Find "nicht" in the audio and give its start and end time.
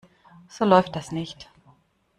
1.11-1.47